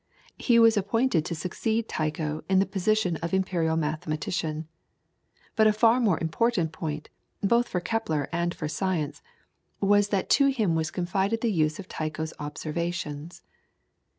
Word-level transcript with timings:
He 0.39 0.57
was 0.57 0.77
appointed 0.77 1.25
to 1.25 1.35
succeed 1.35 1.87
Tycho 1.87 2.43
in 2.49 2.57
the 2.57 2.65
position 2.65 3.17
of 3.17 3.35
imperial 3.35 3.77
mathematician. 3.77 4.67
But 5.55 5.67
a 5.67 5.73
far 5.73 5.99
more 5.99 6.19
important 6.19 6.71
point, 6.71 7.09
both 7.43 7.67
for 7.69 7.79
Kepler 7.79 8.27
and 8.31 8.51
for 8.51 8.67
science, 8.67 9.21
was 9.79 10.07
that 10.07 10.27
to 10.41 10.47
him 10.47 10.73
was 10.73 10.89
confided 10.89 11.41
the 11.41 11.51
use 11.51 11.77
of 11.77 11.87
Tycho's 11.87 12.33
observations. 12.39 13.43